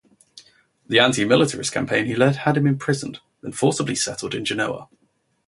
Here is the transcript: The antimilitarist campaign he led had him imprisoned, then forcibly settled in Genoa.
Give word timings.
The 0.87 0.97
antimilitarist 0.97 1.71
campaign 1.71 2.07
he 2.07 2.15
led 2.15 2.37
had 2.37 2.57
him 2.57 2.65
imprisoned, 2.65 3.19
then 3.43 3.51
forcibly 3.51 3.93
settled 3.93 4.33
in 4.33 4.43
Genoa. 4.43 4.89